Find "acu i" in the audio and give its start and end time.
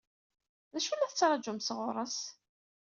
0.77-0.97